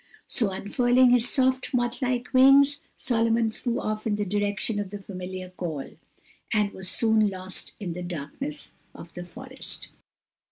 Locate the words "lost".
7.29-7.75